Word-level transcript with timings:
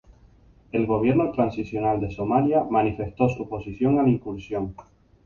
El 0.71 0.87
Gobierno 0.87 1.29
Transicional 1.31 1.99
de 2.01 2.09
Somalia 2.09 2.63
manifestó 2.63 3.29
su 3.29 3.43
oposición 3.43 3.99
a 3.99 4.01
la 4.01 4.09
incursión. 4.09 4.73